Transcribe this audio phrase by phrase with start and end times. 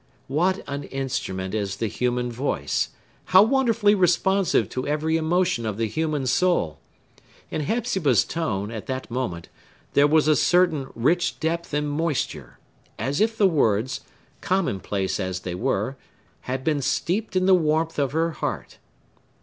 [0.27, 2.89] What an instrument is the human voice!
[3.25, 6.79] How wonderfully responsive to every emotion of the human soul!
[7.51, 9.47] In Hepzibah's tone, at that moment,
[9.93, 12.57] there was a certain rich depth and moisture,
[12.97, 13.99] as if the words,
[14.41, 15.97] commonplace as they were,
[16.49, 18.79] had been steeped in the warmth of her heart.